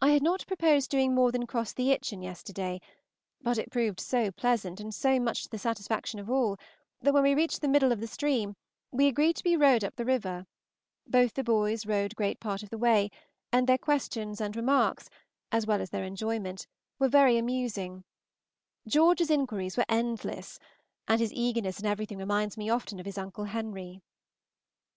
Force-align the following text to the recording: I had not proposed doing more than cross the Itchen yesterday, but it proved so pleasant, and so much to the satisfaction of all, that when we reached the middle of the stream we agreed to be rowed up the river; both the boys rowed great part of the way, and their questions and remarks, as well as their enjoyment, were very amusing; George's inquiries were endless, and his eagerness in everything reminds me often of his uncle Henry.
I 0.00 0.08
had 0.10 0.22
not 0.24 0.48
proposed 0.48 0.90
doing 0.90 1.14
more 1.14 1.30
than 1.30 1.46
cross 1.46 1.72
the 1.72 1.92
Itchen 1.92 2.22
yesterday, 2.24 2.80
but 3.40 3.56
it 3.56 3.70
proved 3.70 4.00
so 4.00 4.32
pleasant, 4.32 4.80
and 4.80 4.92
so 4.92 5.20
much 5.20 5.44
to 5.44 5.48
the 5.48 5.60
satisfaction 5.60 6.18
of 6.18 6.28
all, 6.28 6.58
that 7.02 7.14
when 7.14 7.22
we 7.22 7.32
reached 7.32 7.60
the 7.60 7.68
middle 7.68 7.92
of 7.92 8.00
the 8.00 8.08
stream 8.08 8.56
we 8.90 9.06
agreed 9.06 9.36
to 9.36 9.44
be 9.44 9.56
rowed 9.56 9.84
up 9.84 9.94
the 9.94 10.04
river; 10.04 10.44
both 11.06 11.34
the 11.34 11.44
boys 11.44 11.86
rowed 11.86 12.16
great 12.16 12.40
part 12.40 12.64
of 12.64 12.70
the 12.70 12.76
way, 12.78 13.12
and 13.52 13.68
their 13.68 13.78
questions 13.78 14.40
and 14.40 14.56
remarks, 14.56 15.08
as 15.52 15.66
well 15.68 15.80
as 15.80 15.90
their 15.90 16.02
enjoyment, 16.02 16.66
were 16.98 17.06
very 17.06 17.38
amusing; 17.38 18.02
George's 18.88 19.30
inquiries 19.30 19.76
were 19.76 19.86
endless, 19.88 20.58
and 21.06 21.20
his 21.20 21.32
eagerness 21.32 21.78
in 21.78 21.86
everything 21.86 22.18
reminds 22.18 22.56
me 22.56 22.68
often 22.68 22.98
of 22.98 23.06
his 23.06 23.18
uncle 23.18 23.44
Henry. 23.44 24.00